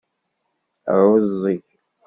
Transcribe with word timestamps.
Ɛuẓẓeg. 0.99 1.63